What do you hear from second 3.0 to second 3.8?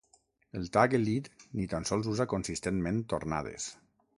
tornades.